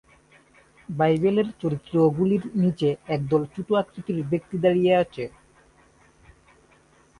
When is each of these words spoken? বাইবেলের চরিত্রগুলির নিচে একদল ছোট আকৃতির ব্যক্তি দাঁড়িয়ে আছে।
বাইবেলের 0.89 1.47
চরিত্রগুলির 1.61 2.43
নিচে 2.61 2.87
একদল 3.07 3.41
ছোট 3.53 3.67
আকৃতির 3.81 4.17
ব্যক্তি 4.31 4.55
দাঁড়িয়ে 4.63 4.93
আছে। 5.03 5.23